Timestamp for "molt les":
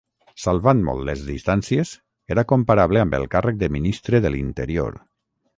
0.87-1.21